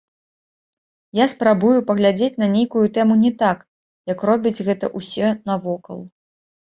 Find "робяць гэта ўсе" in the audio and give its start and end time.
4.31-5.29